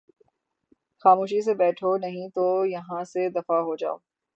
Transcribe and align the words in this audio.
خاموشی 1.05 1.41
سے 1.41 1.53
بیٹھو 1.53 1.95
نہیں 1.97 2.29
تو 2.29 2.45
یہاں 2.67 3.03
سے 3.03 3.29
دفعہ 3.29 3.59
ہو 3.61 3.75
جاؤ 3.75 3.97